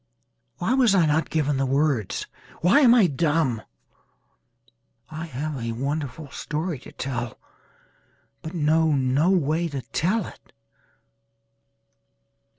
Why 0.57 0.73
was 0.73 0.95
I 0.95 1.05
not 1.05 1.29
given 1.29 1.59
words? 1.67 2.25
Why 2.61 2.79
am 2.79 2.95
I 2.95 3.05
dumb? 3.05 3.61
I 5.11 5.25
have 5.27 5.61
a 5.63 5.73
wonderful 5.73 6.31
story 6.31 6.79
to 6.79 6.91
tell 6.91 7.37
but 8.41 8.55
know 8.55 8.93
no 8.93 9.29
way 9.29 9.67
to 9.67 9.83
tell 9.83 10.25
it. 10.25 10.53